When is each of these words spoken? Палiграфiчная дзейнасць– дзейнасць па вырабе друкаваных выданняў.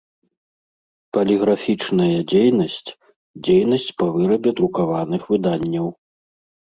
Палiграфiчная 1.17 2.17
дзейнасць– 2.33 2.79
дзейнасць 3.49 3.89
па 4.01 4.05
вырабе 4.17 4.49
друкаваных 4.61 5.21
выданняў. 5.35 5.87